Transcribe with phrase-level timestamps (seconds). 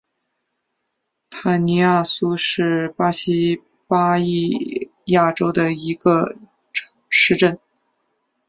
[1.29, 6.35] 塔尼亚苏是巴西巴伊亚州的一个
[7.07, 7.59] 市镇。